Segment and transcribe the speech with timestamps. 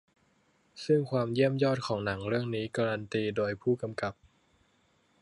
[0.85, 4.13] ซึ่งความยอดเยี่ยมของหนังเรื่องนี้การันตีโดยผู้กำกับ